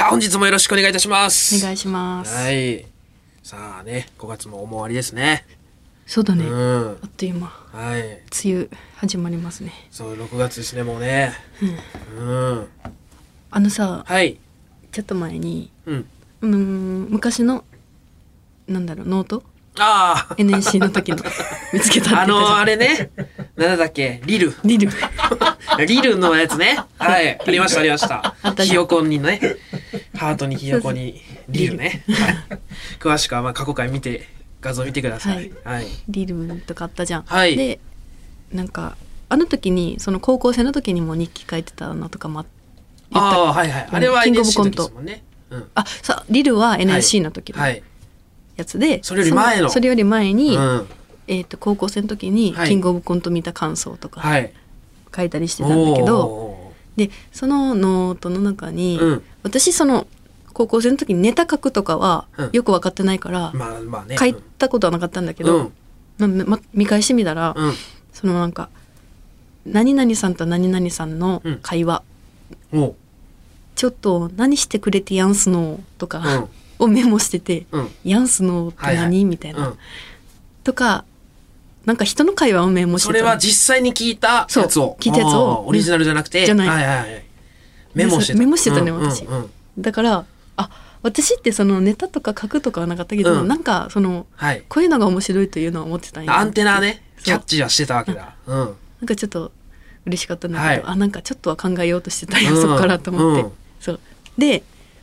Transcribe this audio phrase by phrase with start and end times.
[0.00, 1.58] さあ、本日もよろしくお願いいたします。
[1.58, 2.34] お願いします。
[2.34, 2.86] はい。
[3.42, 5.44] さあね、5月も終わりですね。
[6.06, 6.46] そうだね。
[6.46, 6.94] うあん。
[6.94, 7.48] っという間。
[7.48, 8.02] はい。
[8.02, 8.22] 梅
[8.54, 9.72] 雨始まりますね。
[9.90, 11.34] そう、6月ですね、もうね。
[12.18, 12.66] うん。
[13.50, 14.38] あのさ、はい。
[14.90, 16.06] ちょっと前に、うん。
[16.40, 17.66] うーん、昔の、
[18.68, 19.42] なんだろう、ノート？
[19.78, 20.34] ああ。
[20.38, 21.18] ?NSC の時の
[21.74, 22.78] 見つけたあのー、あれ。
[22.78, 23.10] れね。
[23.56, 24.22] なんだっけ？
[24.24, 24.54] リル。
[24.64, 24.88] リル。
[25.86, 26.78] リルのやつね。
[26.98, 27.38] はい。
[27.40, 28.34] ありました、ありました
[28.64, 29.40] ひよこにね。
[30.16, 32.04] ハートにひよこにリルね。
[32.08, 32.60] はい
[32.98, 34.28] 詳しくは、まあ、過去回見て、
[34.60, 35.50] 画像見てください。
[35.64, 35.86] はい。
[36.08, 37.22] リルとかあったじゃん。
[37.22, 37.80] はいで、
[38.52, 38.96] なんか、
[39.28, 42.44] あの時に、その高校生の時にも日記書いてたのとかもあ
[43.10, 43.88] 言ったああ、はいはい。
[43.90, 45.22] あれは NSC の時ですもんね。
[45.50, 45.68] うん。
[45.74, 47.82] あ、さ、リルは NSC の時のはい。
[48.56, 50.86] やつで、それより前のそそれより前に、うん。
[51.26, 54.52] えっ、と、高校生の時に、はいキングオブコント見た感想とかはい。
[55.14, 60.06] 書いたりしてたんだけど、おでそのノートの中に、うん私その
[60.52, 64.16] 高校生の時にネタ書くとかはうんよく分かってないから、ーまあまあね。
[64.18, 65.72] 書いたことはなかったんだけど、
[66.18, 67.68] まま見返してみたら、うん。
[67.68, 67.74] うん。
[68.12, 68.68] そのなんか
[69.64, 72.02] 「何々さんと何々さんの会話、
[73.76, 76.48] ちょっと何してくれてやんすの」とか、うん
[76.80, 77.88] をメモしてて「うん。
[78.04, 79.74] やんすのって何みたいな、うん。
[80.64, 81.04] とか
[81.90, 84.96] なんか人の会話をメモしてたそれは実際に聞いたやつを。
[85.00, 85.64] 聞いたやつを。
[85.66, 86.46] オリジナルじゃなくて。
[86.46, 86.68] じゃない。
[86.68, 87.24] はいはいはい。
[87.94, 88.38] メモしてた。
[88.38, 89.50] メモしてたねうん私うんうん。
[89.76, 90.24] だから
[90.56, 90.70] あ
[91.02, 93.48] 私ってそのネタとか書くとかはなかったけど、うん。
[93.48, 94.62] なんかそのはい。
[94.68, 98.36] こういうのが面白いというのは思ってたんやアンテナね、キャッチはしてたわけだ。
[98.46, 98.56] うん。
[98.56, 99.50] なんかちょっと
[100.06, 100.82] 嬉しかったんだけど、はい。
[100.84, 102.62] あなんかちょっとは考えようとしてたんや、うん。
[102.62, 103.52] そっからと思って、うん。
[103.80, 104.00] そう。
[104.38, 104.62] で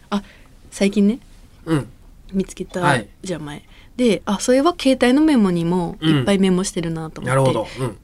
[0.10, 0.24] あ
[0.72, 1.20] 最近ね
[1.66, 1.88] うん。
[2.32, 3.10] 見つけた、はい。
[3.22, 3.62] じゃあ前
[3.98, 7.68] であそれは携帯のメモにもいっぱいメモしてるなと思って、なるほど。
[7.80, 7.98] うん。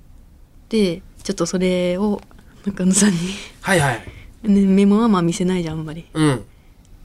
[0.69, 2.19] でちょっとそれを
[2.65, 3.17] 中野さんに、
[3.61, 4.01] はいはい。
[4.43, 6.43] ね、メモはまあ見せないじゃんあんまりうん。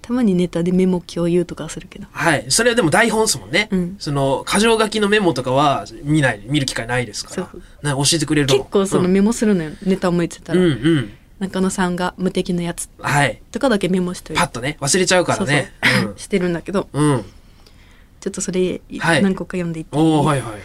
[0.01, 2.47] たまにネタでメモ共有とかはするけどはい。
[2.49, 3.69] それはでも台本ですもんね。
[3.71, 7.37] うんその、箇条書きのメモとかは見ない、見る機会ないですか
[7.83, 7.93] ら。
[7.93, 11.11] な教えてくれると結構そのメモするのよ、ネタ思いついたうん、ら、うんうん。
[11.41, 13.43] 中野さんが無敵のやつはい。
[13.53, 15.73] とかだけメモしておいてパッとね、忘れちゃうからね。
[15.85, 17.25] そうそう してるんだけどうん。
[18.19, 18.21] うん。
[18.21, 20.61] ちょっとそれはい何個か読んでいっておおはいはいはい。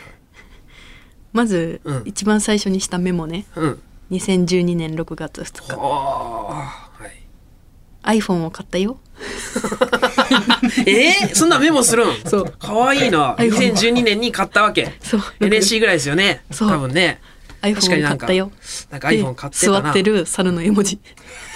[1.33, 3.79] まず、うん一番最初にしたメモねうん。
[4.11, 6.71] 2012年6月2おーは
[7.07, 8.19] い。
[8.19, 8.97] 日 iPhone を買ったよ
[10.85, 12.29] えー、そんなメモするん？
[12.29, 13.35] そうかわいいな。
[13.37, 14.93] iPhone 2012年に買ったわけ。
[15.01, 16.43] そう NSC ぐらいですよね。
[16.51, 17.19] そう多分ね。
[17.61, 18.51] iPhone 買ったよ
[18.91, 20.99] なんか iPhone 買って座ってる猿の絵文字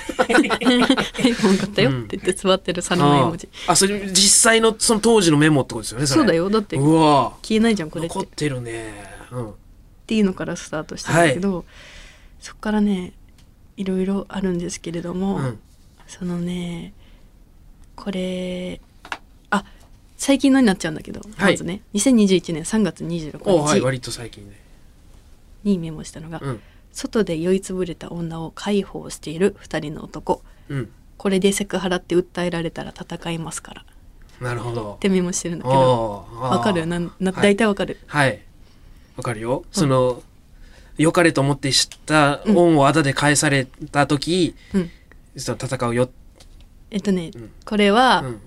[0.18, 6.02] iPhone 買ったよって言って座ってる猿の絵文字、ああ、それ実際のその当時のメモってことですよね。
[6.04, 6.34] れそうだ。
[6.34, 8.94] よだってうわ消えないじゃんこれって残っってるね。
[9.32, 9.54] うん。
[10.06, 11.66] ていうのからスタートしたんだけど、
[12.40, 13.14] そっからね
[13.76, 15.60] いろいろあるんですけれども、うん。
[16.08, 16.94] そのね
[17.96, 18.80] これ
[19.50, 19.66] あ
[20.18, 24.60] 最近のになっちゃうんだけど、はいまずね2021年3月26おはい、日割と最近ね。
[25.64, 26.62] にメモしたのが、うん。
[26.92, 30.42] 外で酔いつぶれた女を介抱している2人の男。
[30.70, 30.90] うん。
[31.18, 33.82] これでセクハラって訴えられたら戦いますから。
[33.82, 33.86] っ
[34.42, 34.98] なるほど。
[35.00, 36.28] てメモしてるんだけど。
[36.34, 36.86] わかる？
[36.86, 37.44] なんなはい。
[37.44, 38.40] 大体わかる、はい。
[39.16, 39.64] わかるよ。
[39.72, 40.22] その、
[40.98, 44.90] 良かれと思って知った恩をあだで返された時、うん。
[45.38, 46.10] その戦うよ。
[46.92, 47.52] えっとね、うん。
[47.66, 48.42] これは、うん。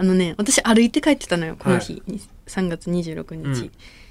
[0.00, 3.54] あのね私歩いて帰ってたのよこのは日、に3月26うん。
[3.54, 3.70] 日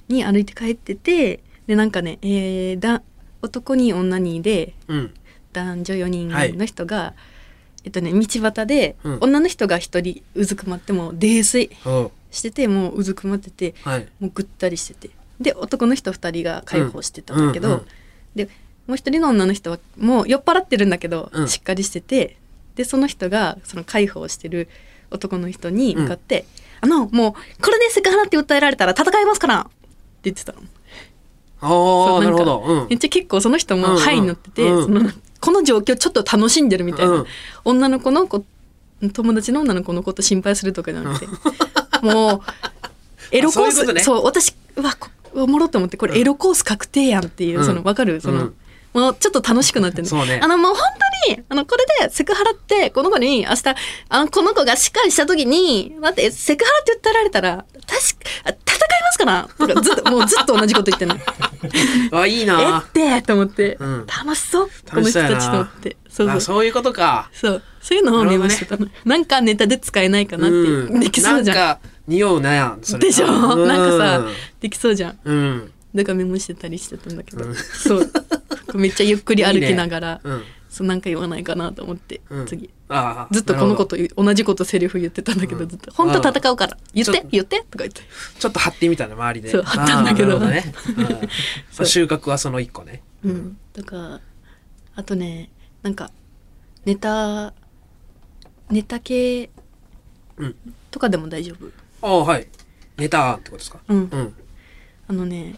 [0.10, 3.02] に歩いて帰っててでなんかね、えーだ
[3.42, 5.14] 男に女にでうん。
[5.54, 7.14] 男女4人の人が、
[7.84, 11.72] えっとね道端で、うん女の人が1人うずくまってもう泥酔
[12.32, 14.08] しててもううずくまっててはい。
[14.20, 15.10] もうぐったりしてて
[15.40, 17.86] で男の人2人が介抱してたんだけど、うんうん
[18.36, 18.50] で
[18.86, 22.38] もう一人の女の人はもう酔っ払ってるんだけど、うんしっかりしてて
[22.76, 24.70] でその人がその介抱してる
[25.12, 26.46] 男の人に向かって
[26.80, 29.72] 「あのもうこれでセクハラって訴えられたら戦いますから!」って
[30.24, 30.62] 言ってたの。
[31.62, 32.64] ああ、なるほど。
[32.66, 32.88] うん。
[32.90, 34.00] めっちゃ結構その人もうんうん。
[34.00, 34.84] ハイに乗ってて、うん。
[34.84, 37.26] そのこの状況ちょっと楽しんでるみたいな、うん。
[37.66, 38.44] 女の子の子
[39.14, 41.28] 友達の女の子のこと心配するとかじゃなくて。
[42.02, 42.42] もう
[43.32, 47.66] エロコースあそう私うわこおもろって思ってこれエロコース確定やんっていう、うん。
[47.66, 48.22] そのわかる？
[48.22, 48.56] その、うん
[48.94, 50.08] もうちょっと楽しくなってる
[50.42, 50.82] あのもう本
[51.28, 53.76] 当にあのこれでセクハラってこの子に明日
[54.10, 57.86] あのこの子がしっかりした時に待ってセクハラって訴えられたら確か
[58.46, 61.18] あ戦いますからとかずっともうずっと同じこと言ってんの。
[62.20, 62.86] あ、いいえなっ。
[62.88, 64.06] てと思って、うん。
[64.08, 64.70] 楽しそう。
[64.90, 66.38] この人たちと思ってそうそう。
[66.38, 67.30] あ、そういうことか。
[67.34, 67.64] そう。
[67.82, 71.00] そういうのをメモしてたの、なんかネタで使えないかなっていう、うん。
[71.00, 71.58] できそうじゃん。
[71.58, 72.82] なんか、匂うなやん。
[72.82, 73.28] でしょ？
[73.28, 73.68] うん。
[73.68, 74.26] なんかさ
[74.62, 75.18] できそうじゃん。
[75.24, 75.72] うん。
[75.96, 77.56] だからメモしてたりしてたんだけど、うん。
[77.56, 78.12] そう。
[78.76, 80.22] めっちゃゆっくり歩きながら。
[80.24, 80.44] うん。
[80.78, 82.46] そうなんか言わないかなと思って、うん。
[82.46, 82.70] 次。
[82.88, 85.68] ああずっとこのこなると同じことセリフ言ってたんだけど、うん。
[85.68, 86.78] ずっと「本当戦うから。
[86.94, 88.02] 言っちょっとて言って」とか言って。
[88.38, 89.50] ちょっと張ってみたね周りで。
[89.50, 90.34] そう張ったんだけど。
[90.34, 91.30] ああなるほね、
[91.84, 93.02] 収穫はその一個ね。
[93.24, 93.58] うん。
[93.74, 94.22] とか
[94.94, 95.50] あとね
[95.82, 96.12] なんか
[96.86, 97.56] ネタ
[98.70, 99.50] ネタ系
[100.38, 100.56] うん。
[100.92, 101.72] とかでも大丈夫？
[102.08, 102.48] ああはい。
[102.98, 103.80] ネタってことですか？
[103.88, 103.98] うん。
[103.98, 104.36] うん。
[105.08, 105.56] あのね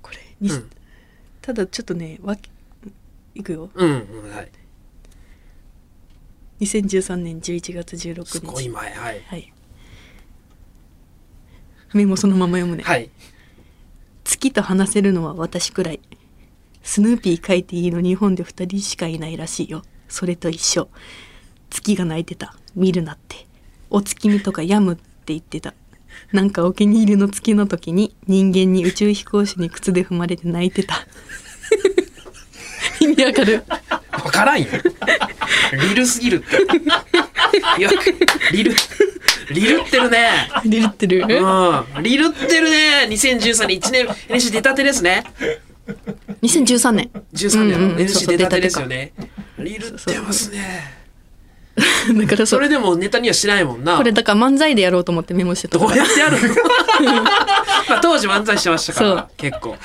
[0.00, 0.70] これに、うん。
[1.42, 2.48] ただちょっとねわけ
[3.34, 3.70] いくよ。
[3.74, 3.92] うんう
[4.28, 4.50] んはい。
[6.60, 8.30] 2013年11月16日。
[8.30, 9.20] すごい前はい。
[9.26, 9.52] はい。
[11.94, 13.10] メモそのまま読むね、はい。
[14.24, 16.00] 月と話せるのは私くらい。
[16.82, 19.82] スヌーピー書いていいの日本で2人しかいないらしいよ。
[20.08, 20.88] それと一緒。
[21.70, 22.54] 月が泣いてた。
[22.74, 23.46] 見るなって。
[23.90, 25.74] お月見とかやむって言ってた。
[26.32, 30.94] なんかお気に入りの月の時に人間に宇宙飛行士に靴で踏まれて泣いてた
[33.00, 33.64] 意味わかる？
[34.12, 34.68] わからんよ。
[35.88, 36.56] リルすぎるって。
[37.78, 37.90] いや
[38.52, 38.72] リル
[39.52, 40.50] リルってるね。
[40.64, 41.26] リルってる？
[41.28, 42.02] うん。
[42.02, 43.08] リルってるね。
[43.10, 45.24] 2013年1年 NC 出たてですね。
[46.42, 49.12] 2013年13年の NC 出たてですよね。
[49.58, 50.99] リルってますね
[52.20, 53.96] だからそそれでもネタにはしないもんな。
[53.96, 55.78] これだから漫才でやろうと思ってメモしてた。
[55.78, 56.54] どうやってやるの？
[57.88, 59.76] まあ当時漫才してましたから結構。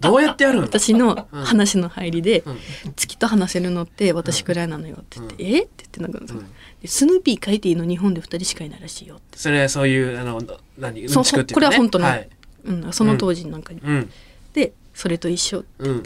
[0.00, 0.62] どうやってやるの？
[0.62, 2.58] 私の話の入りでうん
[2.96, 5.58] 「月と話せるのって私くらいなのよ」って言って「え？
[5.60, 6.46] っ?」て言ってなんか、うん。
[6.80, 9.38] でスヌーピー書いていいの日本で2人しかいないらしいよ」って。
[9.38, 10.40] それそういうあの
[10.78, 11.02] 何？
[11.02, 12.28] うんそうちくっていうこれは本当のはい。
[12.66, 14.10] うん、その当時なんかに、うん。
[14.54, 16.02] でそれと一緒うん。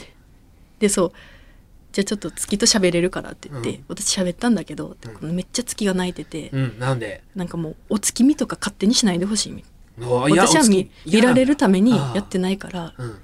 [0.80, 1.12] でそう
[1.92, 3.84] じゃあちょっと月と喋れるからって言って、うん。
[3.88, 5.34] 私喋ったんだけど、うん。
[5.34, 6.78] めっちゃ月が泣いてて、うん。
[6.78, 7.22] なんで？
[7.34, 9.64] なんかもうお月見とか勝手にしないでほしいみ
[10.00, 13.18] おいや私は見見られるためにやってないからうん。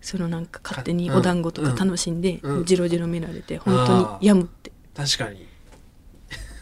[0.00, 1.16] そのなんか勝手にうん。
[1.16, 2.64] お団子とか楽しんで、うん。
[2.64, 4.72] ジロジロ見られて本当にやむって。
[4.96, 5.46] 確かに。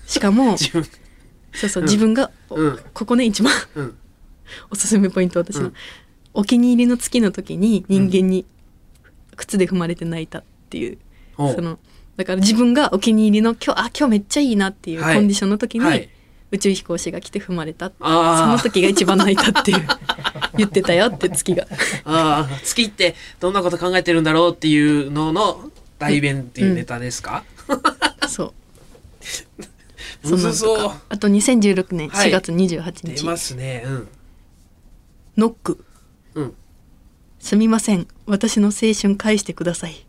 [0.07, 0.79] しかも そ
[1.67, 1.89] うそう、うん。
[1.89, 2.31] 自分が、
[2.93, 3.97] ここね一番うん。
[4.71, 5.75] おすすめポイント私の、うん。
[6.35, 8.45] お気に入りの月の時に人間に
[9.37, 10.99] 靴で踏まれて泣いたっていう
[11.37, 11.79] その
[12.17, 15.21] だから自分がお気に入りの今日あ今日めっちゃいいなっていうコはい。
[15.21, 16.09] ンディションの時に、はい。
[16.53, 18.05] 宇宙飛行士が来て踏まれたそ
[18.47, 19.87] の時が一番泣いたっていう。
[20.57, 21.67] 言ってたよって月が。
[22.05, 27.45] ああ月ってどんなこと考えてるんだろうっていうのの代弁っていうネタですか、
[28.29, 28.53] そう。
[30.31, 30.77] むずそう。
[30.77, 31.03] そんなんとか。
[31.11, 32.29] あと2016年はい。
[32.29, 33.83] 4月28日、出ますね。
[33.87, 34.09] うん。
[35.37, 35.85] ノック。
[36.35, 36.55] うん。
[37.41, 38.07] すみません。
[38.27, 40.07] 私の青春返してください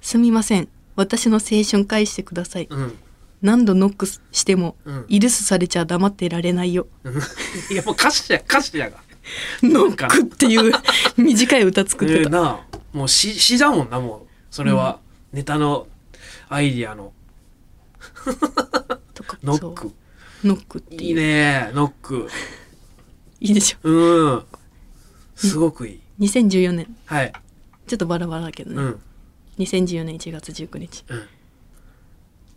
[0.00, 0.68] すみません。
[0.96, 2.66] 私の青春返してください。
[2.70, 2.98] うん。
[3.42, 5.04] 何度ノックしても、うん。
[5.08, 6.86] イルスされちゃ黙ってられないよ。
[7.04, 7.14] うん。
[7.70, 8.98] いやもう歌詞や歌詞やが。
[9.62, 10.72] ノックっていう
[11.16, 14.30] 短い歌作ってた、えーなあもう詩詩だもんなもう。
[14.50, 14.98] それは、
[15.32, 15.86] ネタの
[16.48, 17.12] アイディアの。
[19.14, 19.92] とかノック。
[20.42, 21.02] ノックっていう。
[21.02, 22.28] いいねノック。
[23.40, 23.78] いいでしょ。
[23.84, 24.42] うん。
[25.36, 26.00] すごくいい。
[26.18, 27.32] 2014年はい。
[27.86, 29.00] ちょっとバラバラだけどね、うん
[29.60, 31.22] 2014年1月19日うん。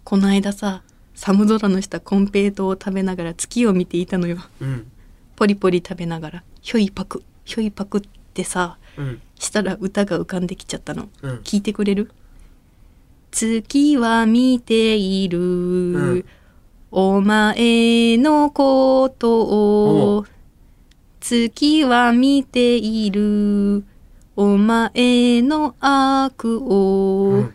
[0.03, 0.83] この間さ
[1.15, 4.37] 寒空の下コンペイトーを食べながら月を見ていたのよ。
[4.61, 4.91] うん。
[5.35, 8.01] ポリポリ食べながらひょいパクひょいパクっ
[8.33, 9.21] てさうん。
[9.37, 11.09] したら歌が浮かんできちゃったの。
[11.21, 11.35] うん。
[11.39, 12.11] 聞いてくれる？
[13.31, 16.25] 月は見ている、ん。
[16.91, 20.25] お前のことおを
[21.19, 23.83] 月は見ている
[24.35, 27.53] お前の悪を、うん。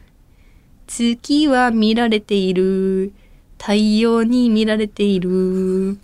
[0.87, 3.13] 月は見られている。
[3.59, 5.99] 太陽に見られている。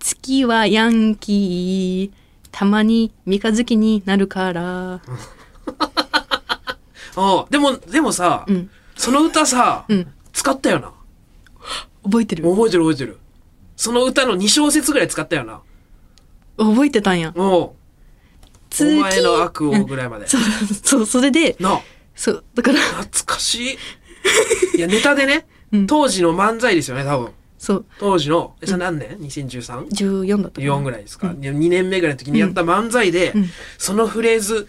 [0.00, 2.18] 月はヤンキー。
[2.50, 5.00] たまに三日月になるから。
[7.16, 8.70] あでもでもさ、うん。
[8.96, 10.12] その歌さ、うん。
[10.32, 10.92] 使ったよな。
[12.02, 12.42] 覚えてる。
[12.42, 13.18] 覚えてる覚えてる。
[13.76, 15.60] その歌の2小節ぐらい使ったよな。
[16.56, 17.32] 覚えてたんや。
[17.36, 17.72] おう
[18.70, 20.40] お月前の悪をぐらいまで、 そう
[20.82, 21.82] そうそれでなあ。
[22.14, 22.78] そうだから。
[22.80, 23.78] 懐かし
[24.74, 24.78] い。
[24.78, 25.86] いやネタでね、うん。
[25.86, 27.30] 当時の漫才ですよね多分。
[27.58, 27.86] そう。
[27.98, 28.54] 当時の。
[28.60, 30.74] えそれ何年、2013 14だったかな。
[30.74, 33.50] 4ぐらいですか、2年目ぐらいの時にやった漫才で、うん。
[33.78, 34.68] そのフレーズ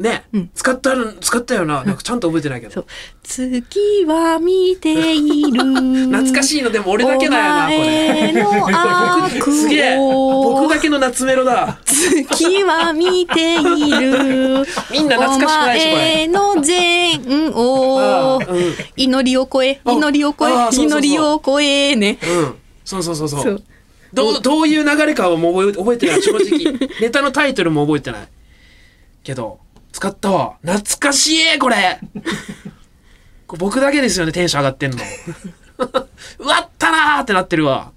[0.00, 0.50] ね、うん。
[0.54, 1.84] 使ったる使ったよな。
[1.84, 2.86] なんかちゃんと覚えてないけど、そう。
[3.22, 5.60] 月は見ている。
[6.08, 9.40] 懐かしいのでも俺だけだよなこれ。
[9.42, 9.96] すげえ。
[9.98, 11.78] を僕だけの夏メロだ。
[11.84, 14.66] 月は見ている。
[14.90, 16.26] みんな懐かしくないしこれ。
[16.28, 18.38] の善を。
[18.38, 18.74] うん。
[18.96, 19.80] 祈りを超え。
[19.84, 20.52] あ祈りを超え。
[20.72, 22.18] 祈りを超えね。
[22.22, 22.54] うん。
[22.86, 23.62] そうそうそうそう。
[24.14, 26.22] どうどういう流れかはもう覚えてない。
[26.22, 26.88] 正直。
[27.02, 28.28] ネタのタイトルも覚えてない。
[29.22, 29.58] けど
[30.00, 30.56] 使ったわ。
[30.62, 32.00] 懐かしいこれ。
[33.46, 34.96] これ僕だけですよねテンション上がってんの。
[36.38, 37.92] うわったなーってなってるわ。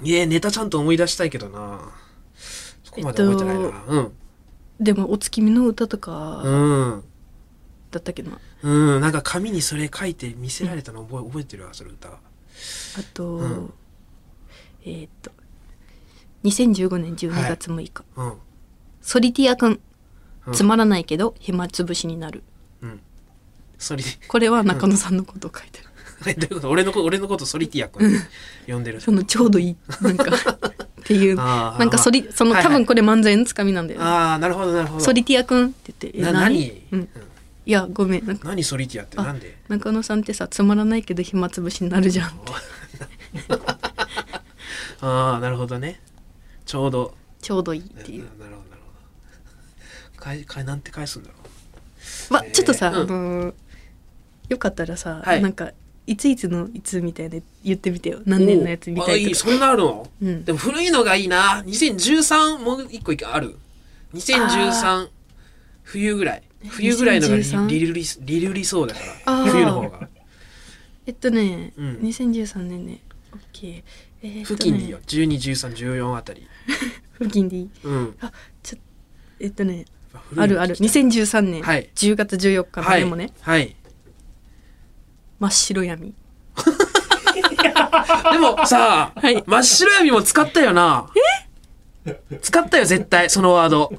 [0.00, 1.90] いえネタちゃんと思い出したいけどな。
[2.84, 4.08] そこまで覚えてないな、
[4.78, 6.52] でもお月見の歌とかうん。
[6.52, 7.04] うん
[7.90, 8.38] だったけどな。
[8.62, 9.00] うん。
[9.00, 12.10] なんか紙にそれ書いて見せられたの覚え覚えてるわそれ歌。
[12.10, 12.12] あ
[13.12, 13.72] と、うん。
[14.84, 15.32] えーっと
[16.44, 18.32] 2015年12月6日、うん
[19.08, 19.80] ソリティアくん。
[20.46, 20.52] うん。
[20.52, 22.42] つまらないけど暇つぶしになる。
[22.82, 23.00] うん。
[23.78, 25.86] ソリこれは中野さんのことを書いてる、
[26.26, 26.68] え どういうこと？
[26.70, 28.20] 俺のこ俺のことソリティア君
[28.66, 29.00] 呼んでる。
[29.00, 29.76] そのちょうどいい。
[30.02, 30.30] なんかっ
[31.04, 31.36] ていう。
[31.40, 32.72] あーなんかソリそのはいはい。
[32.74, 35.04] 多分これ漫才のつかみなんだよね、ああなるほどなるほど。
[35.04, 36.82] ソリティアくんって言ってえな何？
[36.92, 37.08] うん、
[37.64, 38.26] いやごめん。
[38.26, 39.16] なんか何ソリティアって？
[39.18, 39.56] あなんで？
[39.68, 42.52] 中野さんってさつまらないけど暇つぶしになるじゃんって。
[45.00, 45.98] ああなるほどね。
[46.66, 47.14] ちょうど。
[47.40, 48.24] ちょうどいいっていう。
[48.38, 48.56] ななる
[50.18, 51.34] ほどなるほどかいかいなんて返すんだろ
[52.30, 52.52] まえー。
[52.52, 52.94] ちょっとさ、うん。
[52.96, 53.54] あのー
[54.48, 55.42] よかったらさ、はい。
[55.42, 55.72] なんか
[56.06, 58.18] いついつのいつみたいで言ってみてよ。
[58.18, 59.30] う何年のやつみたおあいとか。
[59.32, 60.10] いそんなあるの？
[60.22, 60.44] うん。
[60.44, 61.62] でも古いのがいいな。
[61.66, 63.56] 2013もう一個ある
[64.14, 65.08] ？2013
[65.82, 66.42] 冬ぐらい。
[66.66, 70.08] 冬ぐらいのがリ2013リルリリルリそうだから冬の方が
[71.06, 72.98] えっとね、うん2013年ね
[73.52, 73.82] OK
[74.22, 76.48] えーっとね付近でいいよ121314あたり
[77.20, 78.32] 付近でいいうんあ
[78.64, 78.78] ちょ
[79.38, 79.84] えっとね
[80.36, 80.74] あるある。
[80.74, 81.62] 聞きたい2013年。
[81.62, 81.90] はい。
[81.94, 82.80] 10月14日。
[82.80, 83.00] のはい。
[83.04, 83.74] メモね、はい。
[85.38, 86.14] 真っ白闇。
[88.32, 89.42] でもさ、はい。
[89.46, 91.08] 真っ白闇も使ったよな。
[92.42, 93.92] 使ったよ、絶対、そのワード。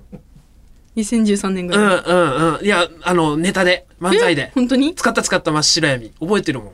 [0.96, 2.66] 2013年ぐうんらい、うんうん。
[2.66, 4.36] いや、あの、ネタで、漫才え？
[4.36, 4.52] で。
[4.56, 4.96] 本当に？
[4.96, 6.12] 使った使った真っ白闇。
[6.20, 6.74] 覚えてるもん。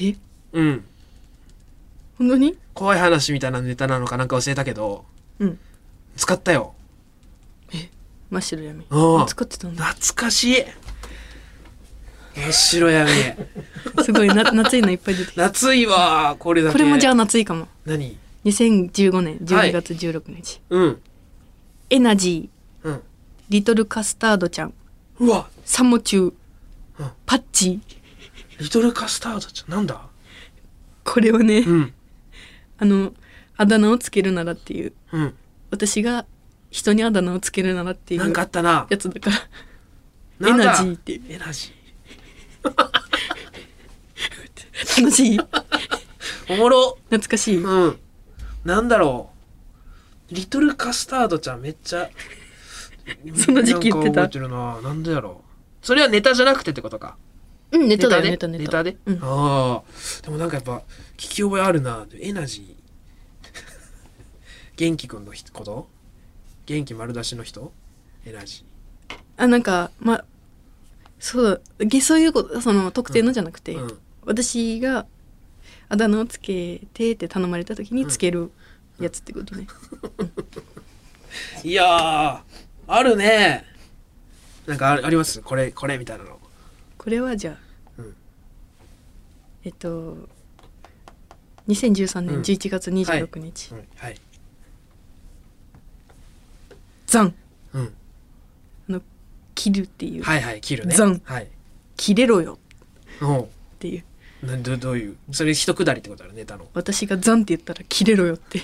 [0.00, 0.14] え？
[0.52, 0.84] うん。
[2.18, 2.56] 本当に？
[2.74, 5.04] 怖い話みたいなネタなのかなんか忘れたけど、
[5.38, 5.58] うん。
[6.16, 6.74] 使ったよ。
[8.32, 8.84] 真っ白闇。
[8.88, 10.64] うんあ使ってたんだ懐かしい。
[12.34, 13.10] 真っ白闇。
[14.04, 15.42] すごいな夏いのいっぱい出てきた。
[15.42, 16.72] 夏いわ、これだけ。
[16.72, 17.68] これもじゃあ夏いかも。
[17.84, 19.72] 何？2015年12はい。
[19.72, 21.00] 月16日、うん。
[21.90, 22.88] エナジー。
[22.88, 23.02] うん。
[23.50, 24.72] リトルカスタードちゃん。
[25.20, 26.34] うわ、サモチュウ
[26.98, 27.10] うん。
[27.26, 27.80] パッチ。
[28.58, 30.00] リトルカスタードちゃん、なんだ？
[31.04, 31.92] これはね、うん。
[32.78, 33.12] あの
[33.58, 34.92] あだ名をつけるならっていう。
[35.12, 35.34] うん。
[35.70, 36.24] 私が
[36.72, 38.86] 人にあだ名をつけるならっていなんかあうったな。
[38.90, 39.30] やつだか
[40.40, 41.72] らエナジーっていうエナジ
[44.98, 45.38] 楽しい？
[45.38, 45.46] ー。
[46.50, 46.98] おもろ。
[47.10, 47.98] 懐かしい、うん。
[48.64, 49.30] なんだろ
[50.30, 50.34] う。
[50.34, 52.10] リトルカスタードちゃんめっちゃ。
[53.36, 54.80] その時期言ってたなんか覚えてるな。
[54.80, 55.42] なんでやろ
[55.82, 55.86] う。
[55.86, 57.16] それはネタじゃなくてってことか。
[57.70, 58.30] うんネタだよで？
[58.30, 58.96] ネタネタネタで？
[59.06, 60.22] うんああ。
[60.22, 60.82] でもなんかやっぱ
[61.16, 62.06] 聞き覚えあるな。
[62.18, 62.74] エナジー。
[64.76, 65.88] 元気くんのひこと？
[66.66, 67.72] 元気丸出しの人？
[68.24, 68.64] エナジ
[69.36, 70.24] あなんかまあ
[71.18, 73.82] そうげそういうことその特定のじゃなくて、ー。
[73.82, 73.98] うん。
[74.24, 75.06] 私が
[75.88, 78.50] あだ名をつけてって頼まれた時につける
[79.00, 79.66] やつってことね、
[81.64, 82.40] いやー、
[82.86, 83.64] あるね。
[84.66, 85.40] なんかああります？
[85.40, 86.38] これ、これみたいなの。
[86.96, 87.58] これはじゃあ、
[87.98, 88.16] うん
[89.64, 90.28] えっと
[91.68, 93.88] 2013年うん11月26日、うん。
[93.96, 94.20] はい。
[97.12, 97.34] ザン。
[97.74, 97.94] うん。
[98.88, 99.02] あの
[99.54, 100.94] 切るっていう、はいはい、切るね。
[100.94, 101.20] ザン。
[101.24, 101.48] はい。
[101.98, 102.58] 切れろよ。
[103.22, 103.46] っ
[103.78, 103.98] てい
[104.42, 104.46] う。
[104.46, 105.16] などどういう？
[105.30, 106.66] それ一くだりってことあるネタの。
[106.72, 108.62] 私がザンって言ったら切れろよって。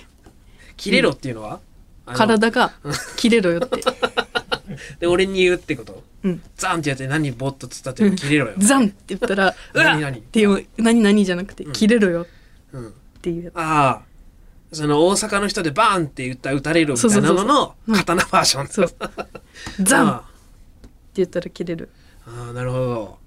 [0.79, 1.61] 切れろっていうのは、
[2.07, 2.73] あの体が
[3.17, 3.83] 切れろよって。
[4.99, 6.03] で俺に言うってこと？
[6.23, 6.43] うん。
[6.57, 9.87] ザンってやって何ボッとつったって切れろよ、ザンって言ったら うわっ！
[9.89, 10.19] 何何？
[10.21, 11.73] っていう何何じゃなくてうん。
[11.75, 12.27] 切れろよ
[12.73, 13.55] うん、っていうやつ。
[13.57, 14.03] ああ
[14.73, 18.69] その大阪の人でバーンって言ったら撃たれるみたいなのの刀バージョン。
[18.69, 18.89] そう。
[19.83, 20.09] ザン。
[20.09, 20.25] ってあ
[21.15, 21.89] 言ったら切れる。
[22.27, 23.19] あああなるほど。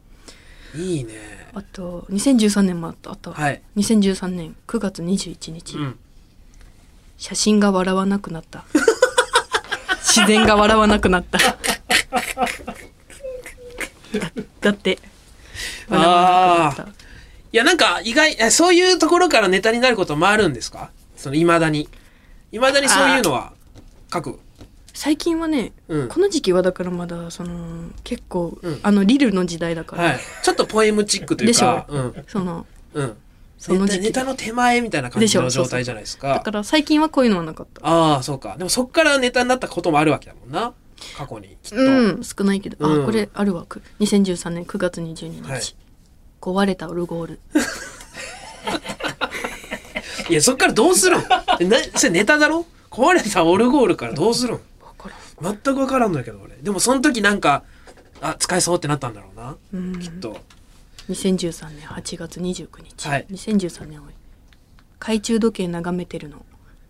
[0.76, 1.50] いいね。
[1.54, 3.32] あと2013年もあったあった。
[3.32, 3.62] わはい。
[3.76, 6.00] 2013年9月21日、うん。
[7.18, 8.64] 写真が笑わなくなった。
[10.04, 11.38] 自然が笑わなくなった。
[11.38, 11.58] だ
[14.62, 15.00] だって
[15.90, 17.02] 笑わなくなった。
[17.54, 20.92] いやなんか意外えそういうところからネタになることもあるんですか？
[21.22, 21.88] その未だに。
[22.52, 23.54] 未だにそういうのは
[24.12, 24.40] 書く？
[24.94, 26.08] 最近はね、うん。
[26.10, 28.80] この時期はだからまだその結構、うん。
[28.84, 30.20] あのリルの時代だから、はい。
[30.44, 31.68] ちょっとポエムチックというでしょ。
[31.68, 32.26] かうん。
[32.28, 33.18] そのうん。
[33.58, 34.06] その時期。
[34.06, 35.44] ネタネタの手前みたいな感じでしょ。
[35.44, 36.34] の状態じゃないですか。
[36.34, 37.88] だから最近はこういうのはなかった。
[37.88, 38.56] ああそうか。
[38.58, 40.74] でもそっからネタになったこともあるわけだもんな。
[41.18, 42.24] 過去にきっと、うん。
[42.24, 43.04] 少ないけど、うん。
[43.04, 43.66] あこれあるわ。
[43.66, 45.62] く2013年9月22日、はい。
[46.42, 47.40] 壊れたオルゴール
[50.32, 51.22] いやそっからどうするん？
[51.60, 52.66] えなそれネタだろ？
[52.90, 54.60] 壊れたオルゴールからどうするん？
[55.42, 56.56] 全く分からんのやけど俺。
[56.56, 57.64] でもその時なんか
[58.22, 60.00] あ使えそうってなったんだろうな、うん。
[60.00, 60.38] きっと。
[61.10, 63.26] 2013年8月29日、はい。
[63.32, 64.10] 2013年は
[65.00, 66.46] 懐中時計眺めてるの。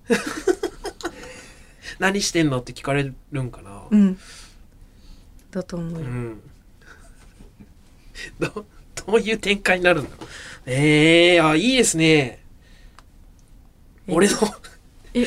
[2.00, 3.83] 何してんのって聞かれるんかな。
[3.89, 4.19] うん。
[5.51, 6.41] だと思うよ、うん。
[8.39, 8.65] ど
[9.05, 10.27] どういう展開になるんだろう。
[10.65, 12.05] ええー、あいいですね。
[12.05, 12.40] え
[14.08, 14.36] 俺の
[15.13, 15.25] え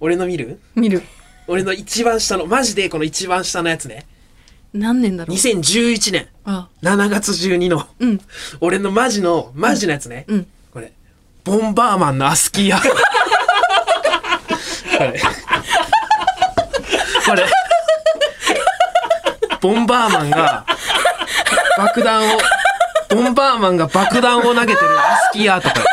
[0.00, 0.60] 俺の見る？
[0.74, 1.02] 見る。
[1.48, 4.06] 俺の一番下のマジでこの一番下のやつね。
[4.72, 6.28] 何年だろう？2011年。
[6.44, 6.68] あ。
[6.82, 7.86] 7月12の。
[7.98, 8.20] うん。
[8.60, 10.46] 俺のマジのマジのやつね、うん。
[10.72, 10.92] これ。
[11.44, 12.88] ボンバーマンのアスキーア こ
[15.04, 15.20] れ。
[17.26, 17.46] これ。
[19.60, 20.66] ボンバーマンが
[21.78, 22.38] 爆弾を
[23.08, 25.84] ボンバーマンが爆弾を投げてるアスキーアートこれ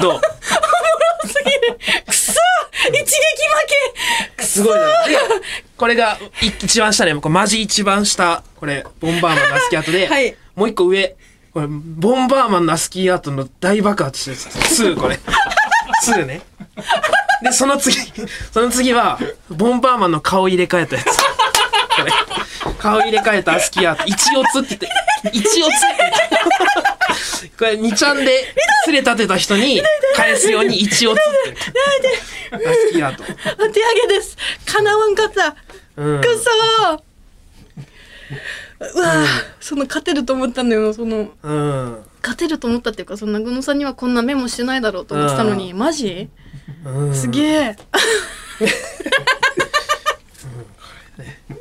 [0.00, 0.20] どう？
[2.92, 3.08] 一撃
[4.38, 4.86] 負すごいな。
[4.86, 4.94] で、
[5.76, 7.14] これがい一番下ね。
[7.16, 8.42] これマジ一番下。
[8.56, 11.16] これ、ボンバーマンのアスキーアートで、 はいもう一個上。
[11.52, 14.84] これ、ボンバーマンのアスキーアートの大爆発してるやつ。
[14.84, 15.18] 2これ。
[16.04, 16.42] 2ね。
[17.42, 17.96] で、その次、
[18.52, 19.18] その次は、
[19.50, 21.06] ボンバーマンの顔入れ替えたやつ。
[21.06, 21.12] こ
[22.04, 22.12] れ。
[22.78, 24.04] 顔入れ替えたアスキーアート。
[24.06, 24.88] 一オツって言
[25.30, 27.13] って、一オツって言って。
[27.58, 29.82] これ、2ちゃんで、すれ立てた人に
[30.16, 31.56] 返すように一オツって
[32.50, 32.68] 言って。
[32.68, 33.24] アスキーアート。
[33.24, 33.36] けお
[33.72, 34.36] 手上げです
[34.66, 35.56] かなわんかった
[35.96, 36.20] うん。
[36.20, 37.00] くそー
[38.94, 39.26] うわー
[39.60, 42.04] その勝てると思ったのよそのうん。
[42.22, 46.28] 勝てると思ったっていうかその南雲さんにはこんなメモしてないだろうと思ってたのにマジ
[46.84, 47.76] うんすげえ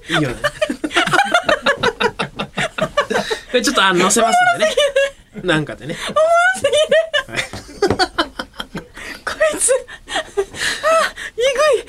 [0.10, 0.36] いいよね。
[3.52, 4.76] これちょっとあの載せますんでね。
[5.42, 5.96] なんかでね。
[9.26, 9.76] こいつあ
[11.32, 11.86] えぐい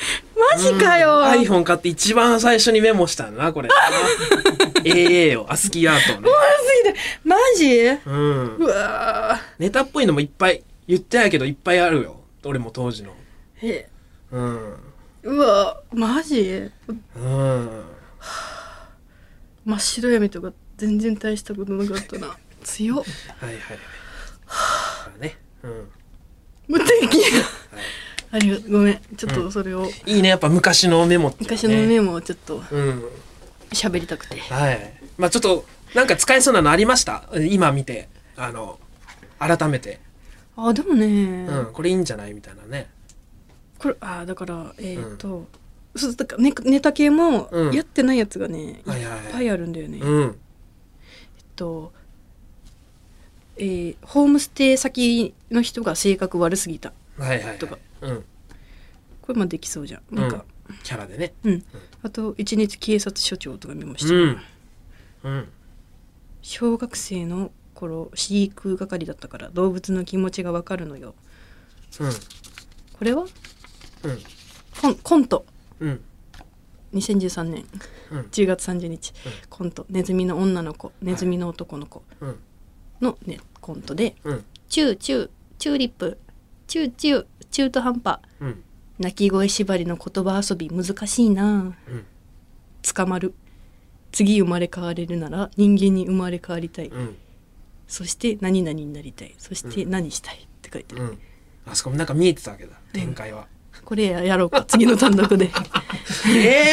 [0.53, 3.69] マジかよ、iPhone 買って一番最初にメモしたんだな、これ。
[4.85, 6.31] AA を、アスキーアートをね。
[7.25, 7.81] マジ？
[8.07, 8.57] うん。
[8.57, 12.21] うわネタっぽいのもいっぱい言ってないけどいっぱいあるよ。
[12.45, 13.13] 俺も当時の。
[13.63, 13.89] ーえ
[14.31, 14.75] うん。
[15.23, 16.71] うわマジ？
[17.17, 17.85] うん。
[19.65, 23.79] 真っ白闇とか全然大したことなかったな強っはいはいはい。
[24.47, 25.37] まあね。
[25.63, 25.89] うん。
[26.67, 27.19] 無敵
[28.33, 31.35] ありがごめんちょっとそれを、いいね、やっぱ昔のメモっ。
[31.39, 33.05] 昔のメモをちょっとうん。
[33.71, 34.93] 喋りたくてはい。
[35.19, 37.29] まあちょっと、なんか使えそうなのありました？
[37.49, 38.09] 今見て。
[38.37, 38.81] あの、
[39.39, 40.01] 改めて。
[40.57, 41.07] あでもね、
[41.49, 42.35] うん、これいいんじゃない？
[42.35, 42.89] みたいなね。
[43.79, 45.47] これあだからえっ、と、
[45.95, 50.39] そうだからネネタ系もうんやってないやつがね、はいはいはいいっぱいあるんだよね、えっうん。
[51.57, 51.93] と
[53.57, 57.59] えーホームステイ先の人が性格悪すぎたはいはい、はい。
[57.59, 58.25] とかうん。
[59.23, 60.45] これまあできそうじゃんなんか
[60.83, 61.35] キャラでね。
[61.45, 61.65] うん、
[62.03, 64.41] あと一日警察署長とか見ました、うん。
[65.25, 65.49] うん。
[66.43, 71.15] 小学生の頃飼育係だったから動物の気持ちがわかるのよ
[72.01, 72.11] うん。
[72.11, 73.23] これは？
[73.23, 73.29] うん。
[74.81, 75.47] コンコント
[75.81, 76.01] うん。
[76.95, 77.67] 2013年
[78.11, 78.21] うん。
[78.31, 82.39] 10月30日、うんコント「ネズミの女の子ネズミの男の子うん。
[83.01, 84.45] の、ね、コントでうん。
[84.69, 86.19] 「チューチューチューリップ
[86.67, 88.63] チューチュー中途半端うん。
[88.99, 92.05] 鳴き声縛りの言葉遊び難しいなうん。
[92.83, 93.35] 捕まる
[94.13, 97.17] 次生まれ変われるなら人間に生まれ変わりたい、うん。
[97.89, 101.19] そして何々になりたいそして何したいって書いてる、うん。
[101.67, 102.77] あそこもなんか見えてたわけだ。
[102.93, 103.47] 展開は。
[103.85, 105.51] これやろうか次の単独で
[106.29, 106.65] え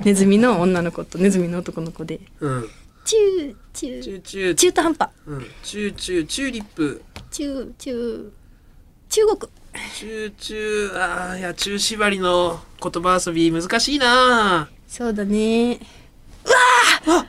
[0.00, 2.68] えネズミの女の子とネズミの男の子でうん。
[3.04, 4.02] チューチュー。
[4.02, 4.54] チューチュー。
[4.54, 5.10] 中途半端。
[5.26, 5.46] うん。
[5.62, 7.02] チューチュー、チューリップ。
[7.30, 8.30] チューチュー
[9.08, 9.52] 中国。
[9.96, 14.68] チューチュー、ああ、いや、チュー縛りの言葉遊び難しいな。
[14.86, 15.74] そうだね。
[15.74, 16.56] うわ
[17.06, 17.26] あ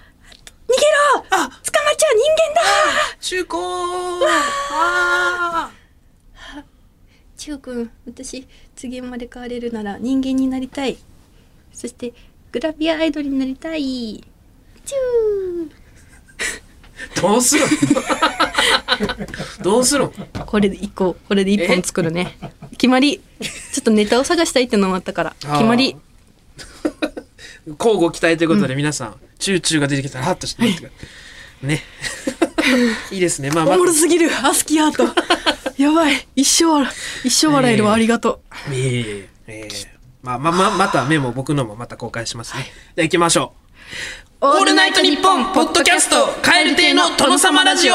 [0.67, 0.75] 逃げ
[1.13, 1.25] ろ！
[1.29, 1.59] あ捕まっ
[1.95, 2.61] ちゃう人間だ！
[3.19, 3.57] 中古
[4.71, 5.71] あ
[7.38, 7.57] チュー！
[7.59, 10.97] 君私次生まれ変われるなら人間になりたい。
[11.71, 12.13] そして
[12.51, 14.23] グラビアアイドルになりたい
[14.86, 17.69] チューどうするん
[19.63, 22.38] どうするんーこれで一個これで一本作るね。
[22.71, 23.21] 決まり。
[23.74, 25.36] ちょっとネタを探したいってのもあったから。
[25.39, 25.95] 決まり。
[27.67, 30.93] 交互期待ということで皆さん、チューチューが出てきたらハッとしててくださ
[31.63, 31.67] い。
[31.67, 31.84] ね。
[33.12, 33.50] いいですね。
[33.52, 34.30] まあまおもろすぎる。
[34.43, 35.04] アスキーアート。
[35.82, 36.28] やばい。
[36.36, 36.91] 一生笑
[37.24, 38.74] 一生笑えるわ、ありがとう。
[38.74, 39.30] ええ。
[39.48, 39.95] ええ
[40.26, 43.65] まあまあまあまたメモ僕のもまた公開しますね、じゃあ行きましょう
[44.41, 47.93] オールナイトニッポンポッドキャスト蛙亭の殿様ラジオ。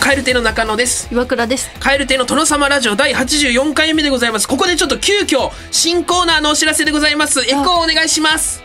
[0.00, 1.06] 蛙亭の中野です。
[1.12, 1.70] 岩倉です。
[1.80, 4.48] 蛙亭の殿様ラジオ第84回目でございます。
[4.48, 7.42] ここでちょっと急遽新コーナーのお知らせでございます。
[7.42, 8.62] エコーお願いします。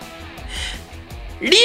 [1.42, 1.56] リル。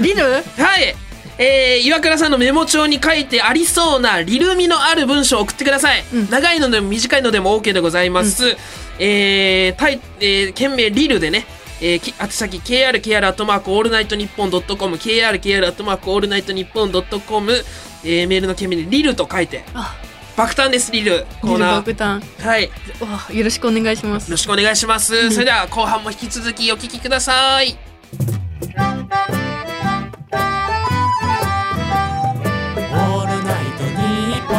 [0.00, 0.24] リル？
[0.24, 0.40] は
[0.80, 0.96] い
[1.42, 6.30] えー、岩倉さんのメモ帳に書いてありそうなリルミのある文章を送ってください、うん。
[6.30, 8.56] 長いのでも短いのでも OK でございます、
[8.98, 11.46] えー、タイ、えー、件名リルでね
[11.82, 17.54] えー、あて先 KRKR アットマークオールナイトニッポンドットコム KRKR アットマークオールナイトニッポンドットコム
[18.02, 19.96] えー、メールの件名でリルと書いてあ。
[20.36, 21.26] 爆誕ですリル。
[21.40, 21.76] コリルーナー。
[21.76, 22.70] 爆弾はい。
[23.36, 24.30] よろしくお願いします。
[24.30, 27.76] ろしくお願いします、それでは後半も引き続きお聞きください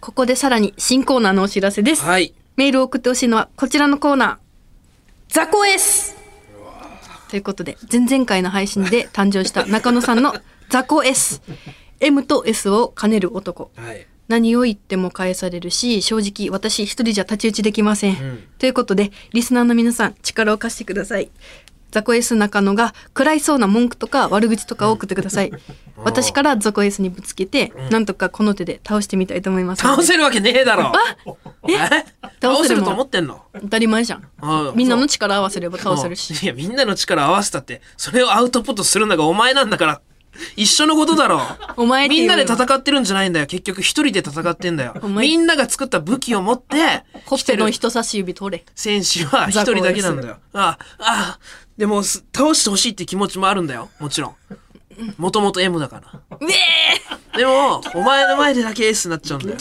[0.00, 4.36] ここでさらに新コーナーのお知らせですはいメールを送ってほしいのはこちらのコーナー
[5.28, 6.16] ザコ S
[7.30, 10.34] ということで前々回の配信で誕生した中野さんの
[10.68, 11.40] ザコ S
[12.00, 18.38] M と S を兼ねる男はい何を言っても返されるし正直私一人じゃ太刀打ちできません、ん。
[18.58, 21.30] ということでリスナーの皆さん力を貸してください。
[21.90, 25.50] ザコ S 中野が食らいそうな文句とか悪口とかを送ってください
[25.96, 29.82] 私からザコ S にぶつけて、なんとかこの手で倒してみたいと思います。
[29.82, 30.92] 倒せるわけねえだろ。
[31.68, 31.76] え？
[32.40, 33.42] 倒せる倒せるもんと思ってんの？
[33.60, 34.24] 当たり前じゃん。
[34.40, 36.44] あみんなの力合わせれば倒せるし。
[36.44, 40.00] いやみんなの力合わせたってそれをアウトプットするのがお前なんだから
[40.56, 41.40] 一緒のことだろ。
[41.76, 43.46] お前みんなで戦ってるんじゃないんだよ。
[43.46, 44.94] 結局一人で戦ってんだよ。
[45.02, 45.26] お前。
[45.26, 47.70] みんなが作った武器を持ってほっ来てる。
[47.70, 48.64] 人差し指取れ。
[48.74, 50.36] 選手は一人だけなんだよ。
[50.52, 51.38] ああ
[51.76, 53.90] でもす倒してほしいって気持ちもあるんだよ。
[53.98, 54.36] もちろん。
[55.16, 56.36] もともと M だから。
[56.38, 56.38] う
[57.34, 59.56] えでもお前の前でだけ S になっちゃうんだよ。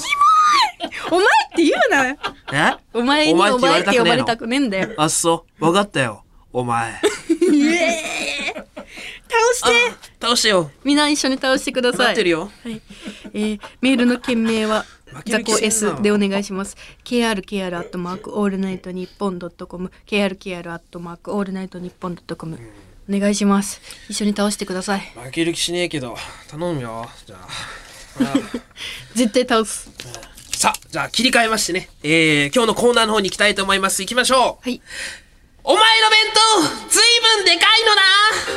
[1.12, 2.08] お前って言うな。
[2.08, 2.18] え？
[2.94, 4.94] お前にお前って呼ばれたくねえんだよ。
[4.98, 5.66] あっそう。
[5.66, 6.24] 分かったよ。
[6.52, 7.00] お前
[9.30, 10.10] 倒して。
[10.20, 12.08] 倒してよみんな一緒に倒してください。
[12.08, 12.52] 待ってるよ。
[12.64, 12.82] はい、
[13.34, 14.86] えー、メールの件名は
[15.26, 16.76] ザコ S でお願いします。
[17.04, 19.92] krkr アットマークオールナイトニッポンドットコム。
[20.08, 22.60] krkr アットマークオールナイトニッポンドットコム。
[23.10, 23.82] お願いします。
[24.10, 25.00] 一緒に倒してください。
[25.00, 26.16] 負ける気しねえけど。
[26.50, 27.10] 頼むよ。
[27.26, 27.48] じゃあ。
[28.22, 28.34] あ
[29.16, 29.90] 絶対倒す。
[30.52, 31.90] さあじゃあ切り替えましてね。
[32.04, 34.02] えー、今日のコーナーの方に行きたいと思います。
[34.02, 34.70] 行きましょう。
[34.70, 34.82] はい。
[35.70, 37.04] お前の弁当ずい
[37.38, 37.68] ぶんでか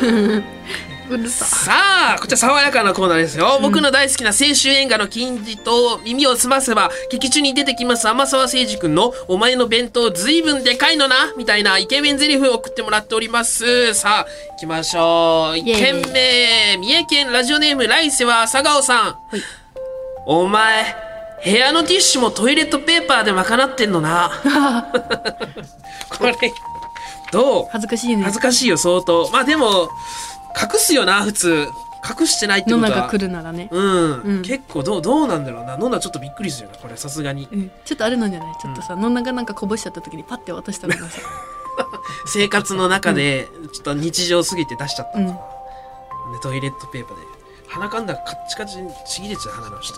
[0.09, 0.41] いの
[1.21, 1.45] なさ。
[1.45, 13.93] さあこちら爽やかなコーナーですよ、僕の大好きな青春映画の金字と耳を澄ませば劇中に出てきます天沢誠二君の「お前の弁当ずいぶんでかいのな」みたいなイケメン台詞を送ってもらっております。
[13.93, 15.59] さあ行きましょう。
[15.59, 19.43] イエーイ件名三重県ラジオネーム来世は朝顔さん、い。
[20.25, 20.97] お前
[21.45, 24.31] 部屋のティッシュもトイレットペーパーで賄ってんのな。
[26.09, 26.35] これ
[27.33, 27.67] どう？
[27.71, 28.23] 恥ずかしいね。
[28.25, 28.35] 恥。
[28.35, 29.29] ずかしいよ相当。
[29.33, 29.89] まあでも
[30.61, 31.67] 隠すよな普通。
[32.19, 32.89] 隠してないってことは。
[32.91, 33.69] ノナが来るならね。
[33.71, 34.43] うん、うん。
[34.43, 35.77] 結構どうどうなんだろうな。
[35.77, 37.49] ノナちょっとびっくりするよなこれさすがに。
[37.51, 38.55] うん、ちょっとあれなんじゃない？
[38.61, 41.21] ちょっとさ、ノナがなんかこぼしちゃった時にパッて渡したのがさ、
[42.27, 45.27] 生活の中でちょっと日常すぎて出しちゃったうん。
[45.27, 45.39] のか
[46.27, 47.23] な、でトイレットペーパーで。
[47.69, 49.95] 鼻かんだらカッチカチにちぎれちゃう鼻の下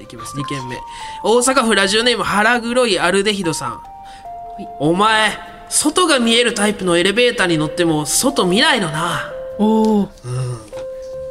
[0.00, 0.36] いきます。
[0.36, 0.78] 2件目。
[1.24, 3.70] 大阪府ラジオネーム腹黒いアルデヒドさ
[4.58, 4.66] ん、い。
[4.78, 5.32] お前
[5.68, 9.30] 外が見えるタイプのエレベーターに乗っても外見ないのな。
[9.58, 10.08] おお。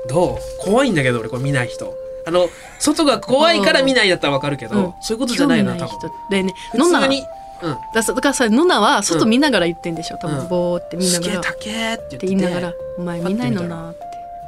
[0.09, 0.37] どう？
[0.63, 1.93] 怖いんだけど俺これ見ない人。
[2.25, 4.93] あの外が怖いから見ないだったらわかるけど、うん。
[5.01, 6.11] そういうことじゃないな多分。
[6.29, 7.23] でね、普通に
[7.61, 7.77] うん。
[7.93, 10.17] だだからさ、ノナは外見ながら言ってんでしょ。
[10.17, 10.47] 多分、うん。
[10.49, 11.39] ぼーって見ながら。
[11.39, 13.99] っ高えって言いながら、お前見ないのなーって。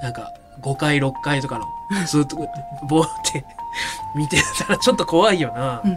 [0.04, 1.66] なんか5階6階とかの
[2.06, 2.36] ずっと
[2.90, 3.46] ボ ーって
[4.16, 5.96] 見てたらちょっと怖いよな、うん。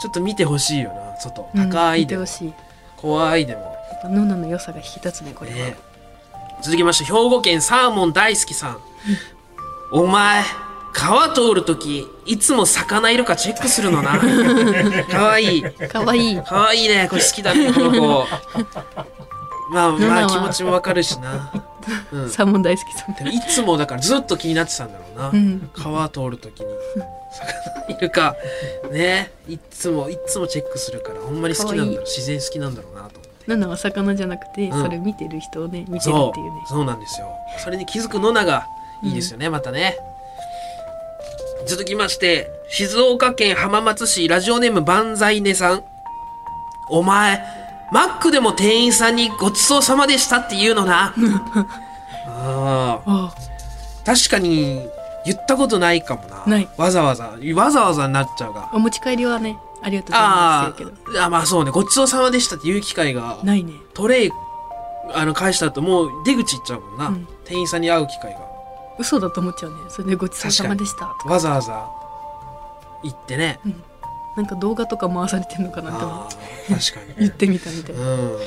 [0.00, 1.48] ちょっと見てほしいよな外。
[1.54, 1.70] うん。
[1.70, 2.54] 高いでも、見てほしい。
[3.00, 3.62] 怖いでも。
[3.62, 5.56] やっぱノナの良さが引き立つね、これは。
[5.56, 5.76] ね。
[6.62, 8.78] 続きまして兵庫県サーモン大好きさん、
[9.92, 10.42] お前
[10.92, 14.18] 川通るときいつも魚いるかチェックするのな。
[15.08, 15.62] かわいい。
[15.62, 16.42] かわいい。
[16.42, 17.06] かわいいね。
[17.08, 18.26] これ好きだねこの子。
[19.70, 21.52] まあまあ気持ちもわかるしな、
[22.12, 25.70] うん、サーモン大好きいつもだからずっと気になってたんだろうな、うん。
[25.74, 26.66] 川通るときに。
[27.86, 28.36] 魚いるか。
[28.90, 29.30] ね。
[29.48, 32.04] いつもいつもチェックするからほんまに好きなんだろう。
[32.04, 33.28] 自然好きなんだろうなと思って。
[33.46, 34.82] ナナは魚じゃなくて、うん。
[34.82, 36.62] それ見てる人をね見てるそっていうね。
[36.64, 36.68] う。
[36.68, 37.28] そうなんですよ。
[37.58, 38.66] それに気づくノナが
[39.02, 39.96] いいですよね、またね。
[41.66, 45.84] 続きまして静岡県浜松市ラジオネーム万歳ねさん。
[46.90, 47.42] お前
[47.92, 51.14] マックでも店員さんにごちそうさまでしたって言うのな。
[52.26, 53.10] あー。
[53.10, 53.34] あ
[54.04, 54.88] 確かに
[55.24, 56.42] 言ったことないかもな。
[56.46, 56.68] ない。
[56.76, 57.34] わざわざ。
[57.54, 58.70] わざわざになっちゃうが。
[58.72, 60.90] お持ち帰りはねありがとうございまあすけど。
[60.90, 61.24] ー。
[61.24, 61.70] あまあそうね。
[61.70, 63.72] ごちそうさまでしたって言う機会がないね。
[63.94, 64.32] トレイ
[65.14, 67.28] あの返した後もう出口行っちゃうもんな、うん。
[67.44, 68.40] 店員さんに会う機会が。
[68.98, 69.76] 嘘だと思っちゃうね。
[69.88, 71.28] それでごちそうさまでしたとか。
[71.28, 71.86] わざわざ
[73.02, 73.60] 行ってね、
[74.38, 76.36] なんか動画とか回されてんのかなって思って
[76.70, 78.02] あー確かに 言ってみたみたいな。
[78.02, 78.38] うん。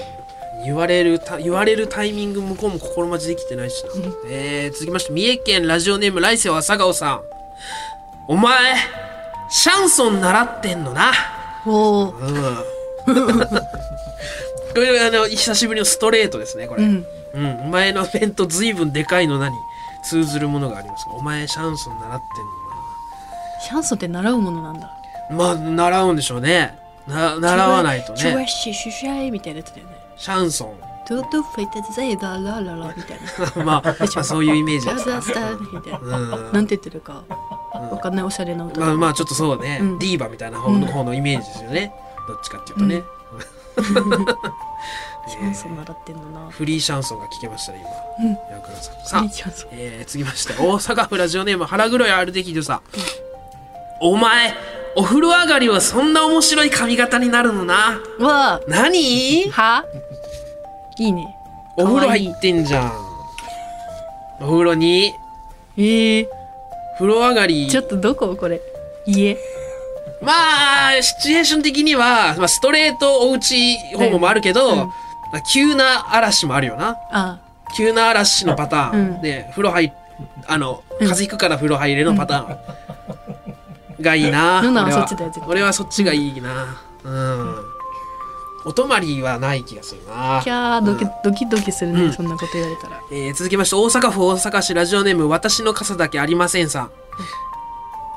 [0.63, 3.89] 言われるた言われるタイミング向こうも心待ちできてないしな、
[4.29, 7.21] えー、続きまして三重県ラジオネーム来世は朝顔さん。
[8.29, 8.75] お前
[9.49, 11.11] シャンソン習ってんのな。
[11.65, 12.55] おおうん。
[14.73, 17.05] これあの久しぶりのストレートですねこれ、うん。
[17.33, 19.55] うん、お前の弁当ずいぶんでかいのなに
[20.05, 22.25] 通ずるものがありますお前シャンソン習って
[23.67, 24.79] シャンソンって習うものなんだ。
[24.79, 25.00] んのな
[25.31, 26.81] まあ習うんでしょうね。
[27.07, 33.19] な習わないとチュワねシュシュシャイみたいなやつだよねシャンソントゥトゥフェイタゼイダラララみたい
[33.57, 37.23] なまあ、そういうイメージザですザスターみたいなうんなんて言ってるか
[37.73, 41.93] わかんないおしゃれな歌まあまあちょっとそうね、うんディーバみたいな方の方のイメージですよね、
[42.27, 43.03] どっちかっていうとね、
[45.27, 47.83] シャンソン習ってんのなフリーシャンソンが聞けましたね
[48.19, 52.81] 今、うんヤクラさんさあえー、次まして大阪府ラジオネーム腹黒いアルデキドさん
[54.01, 54.53] お前
[54.95, 57.99] お風呂上がりはそんな面白い髪型になるのな。
[58.19, 58.61] わあ。
[58.67, 59.49] 何？
[59.51, 59.85] は？
[60.97, 61.35] いいね。
[61.77, 62.91] お風呂入ってんじゃん。
[64.41, 65.13] お風呂に？
[65.77, 66.29] ええ
[66.97, 67.67] 風呂上がり。
[67.67, 68.35] ちょっとどこ？
[68.35, 68.59] これ。
[69.05, 69.37] 家。
[70.21, 70.33] ま
[70.97, 74.77] あシチュエーション的には、まあ、ストレートおうち訪問もあるけど、うん。
[74.77, 74.85] ま
[75.35, 76.97] あ急な嵐もあるよな。
[77.11, 77.39] あ。
[77.77, 79.21] 急な嵐のパターン、うん。
[79.21, 79.91] で風呂入っ
[80.47, 80.97] あのうん。
[80.97, 82.57] 風邪ひくから風呂入れのパターン
[84.01, 86.81] がいいな、ヌナは俺そっちだよ俺はそっちがいいな。
[87.03, 87.55] うん。
[88.63, 90.41] お泊まりはない気がするな。
[90.43, 92.13] キャードキドキドキするね、うん。
[92.13, 93.01] そんなこと言われたら。
[93.11, 96.91] えー続きまして大阪府大阪市ラジオネーム私の傘だけありませんさん。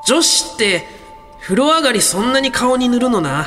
[0.06, 0.86] 女子って
[1.40, 3.46] 風呂上がりそんなに顔に塗るのな。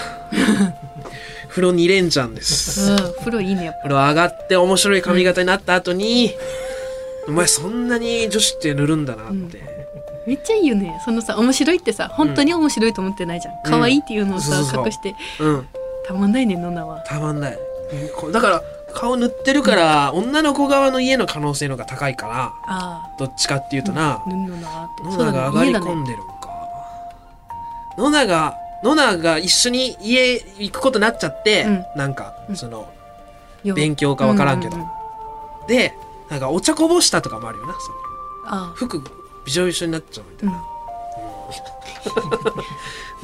[1.50, 2.92] 風呂2連チャンです。
[2.92, 2.98] うん。
[3.20, 3.80] 風呂いいねやっぱ。
[3.84, 6.34] 風呂上がって面白い髪型になった後に、
[7.28, 9.77] お前そんなに女子って塗るんだなって、
[10.28, 11.00] めっちゃいいよね。
[11.06, 13.56] そのさ面白いってさ本当に面白いと思ってないじゃん。
[13.64, 15.16] 可愛いっていうのをさ、隠して。
[15.40, 15.68] うん、
[16.06, 17.00] たまんないねノナは。
[17.08, 17.58] たまんない。
[18.18, 18.62] こだから
[18.94, 24.62] 顔塗ってるから、女の子側の家の可能性の方が高いからあどっちかっていうとな、あ塗ん
[25.18, 26.50] が上がり込んでるんか。
[27.98, 31.86] ノナが、ノナが一緒に家行くことになっちゃって、うん。
[31.96, 32.56] なんか、うん。
[32.56, 32.88] その、
[33.64, 33.74] よ。
[33.74, 34.78] 勉強かわからんけど。
[34.78, 35.94] うううで、
[36.30, 38.74] なんかお茶こぼしたとかもあるよな。
[38.76, 39.02] 服
[39.48, 40.50] びしょびしょになっちゃうみたい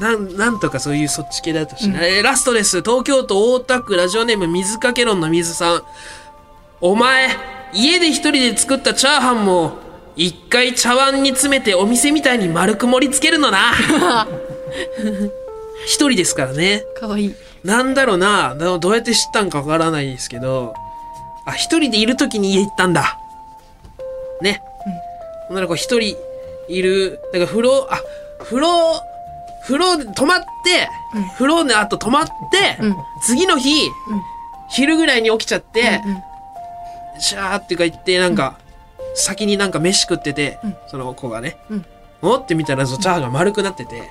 [0.00, 0.10] な。
[0.14, 2.80] なん、 なんとかそういうそっち系だとしない、えーラストです。
[2.80, 5.82] 東京都大田区ラジオネーム水かけ論の水さん。
[6.80, 7.28] お前、
[7.74, 9.74] 家で一人で作ったチャーハンも、
[10.16, 13.72] 一回茶碗に詰めてお店みたいに丸く盛り付けるのな。
[15.86, 16.84] 一人ですからね。
[16.96, 17.34] うんかわいい
[17.64, 18.54] なんだろうな。
[18.54, 20.74] どどうやって知ったんかわからないですけど、
[21.46, 23.18] あ、一人でいる時に家行ったんだ。
[24.42, 24.62] ね。
[25.48, 26.16] ほんならこう一人
[26.68, 28.00] いる、だから風呂、あ、
[28.42, 28.68] 風呂、
[29.64, 31.28] 風呂で泊まって、うん。
[31.30, 32.96] 風呂の後泊まって、うん。
[33.22, 33.90] 次の日、
[34.68, 36.22] 昼ぐらいに起きちゃって、うん
[37.16, 38.58] シャーってか言って、なんか、
[39.14, 40.76] 先になんか飯食ってて、うん。
[40.88, 41.84] その子がね、うん。
[42.22, 44.02] おって見たら、そのチャーハンが丸くなってて、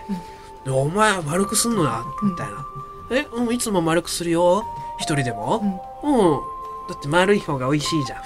[0.63, 2.65] でお前丸くすんのな、みたいな。
[3.11, 4.63] え、うん、いつも丸くするよ。
[4.99, 8.21] 一人でも、うん、だって丸い方が美味しいじゃん。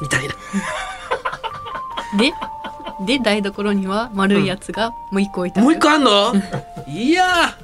[0.00, 0.34] みたいな。
[2.18, 2.32] で
[3.06, 5.64] で台所には丸いやつがもう一個置いてある。
[5.64, 6.32] もう一個あんの？
[6.86, 7.56] いや。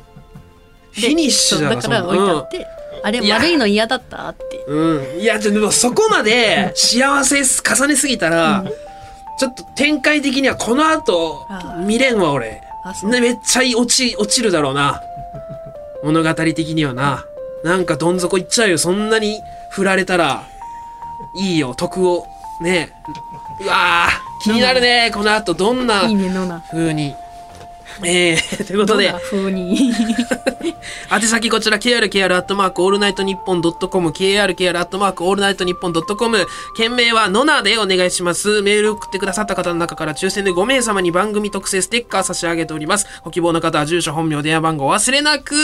[0.93, 2.67] ーフィニッシュだだから置いてあって、
[3.05, 3.37] あれいや。
[3.37, 4.65] 丸いの嫌だったって。
[4.67, 5.21] うん。
[5.21, 8.65] いや、でもそこまで幸せ重ねすぎたら、
[9.39, 12.61] ちょっと展開的にはこの後あー見れんわ、俺。
[12.85, 13.11] あそう。
[13.11, 15.01] ね、めっちゃ落ち、落ちるだろうな。
[16.03, 17.25] 物語的にはな。
[17.63, 18.79] なんかどん底いっちゃうよ。
[18.79, 19.39] そんなに
[19.71, 20.43] 振られたら、
[21.37, 22.27] いいよ、徳を。
[22.61, 22.93] ね。
[23.63, 25.11] うわー気になるね。
[25.13, 26.09] この後どんな
[26.71, 27.15] 風に
[28.05, 29.09] えー、 ということで。
[29.09, 29.93] どんな、風に？
[31.13, 38.63] 宛先こちら krkr アットマークオールナイトニッポンドットコム krkr アットマークオールナイトニッポンドットコム件名はノナでお願いします。
[38.63, 43.07] メール送ってくださった方の中から抽選で5名様に番組特製ステッカー差し上げております。
[43.25, 45.55] ご希望の方は住所本名電話番号お忘れなく。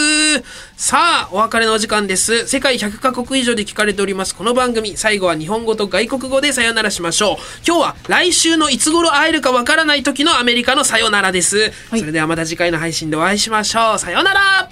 [0.76, 2.46] さあお別れのお時間です。
[2.46, 4.34] 世界100カ国以上で聞かれております。
[4.34, 7.36] この番組最後は日本語と外国語でさよならしましょう。
[7.66, 12.00] 今日は来週のいつ頃会えるかわからない時のアメリカのさよならです、はい。
[12.00, 13.98] それではまた次回の配信でお会いしましょう。
[13.98, 14.68] さよなら。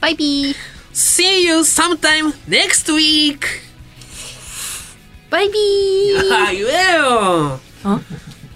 [0.00, 0.56] バイビー。
[0.92, 3.40] See you sometime next week!
[5.30, 6.34] バイビー。
[6.34, 7.60] あ 言えよ。
[7.84, 8.00] あ？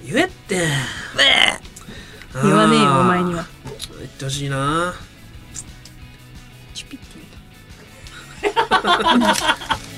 [0.04, 0.68] 言えって。
[2.42, 3.46] 言わねえよお前には。
[3.98, 4.94] 言ってほしいな。
[6.72, 7.10] チュピッて